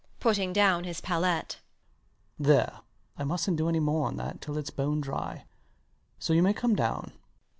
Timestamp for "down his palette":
0.51-1.59